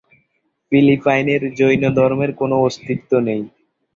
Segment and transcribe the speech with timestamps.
[0.71, 3.41] ফিলিপাইনে জৈনধর্মের কোনও অস্তিত্ব নেই।